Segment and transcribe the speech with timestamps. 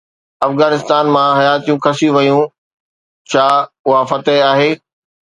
[0.49, 2.45] افغانستان مان حياتيون کسي ويون،
[3.31, 3.45] ڇا
[3.87, 4.71] اها فتح آهي؟